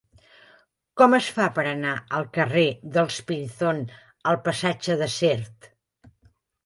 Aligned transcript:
Com 1.01 1.15
es 1.17 1.27
fa 1.35 1.49
per 1.57 1.65
anar 1.71 1.91
del 2.13 2.25
carrer 2.37 2.65
dels 2.95 3.19
Pinzón 3.29 3.85
al 4.33 4.41
passatge 4.49 4.97
de 5.03 5.11
Sert? 5.21 5.69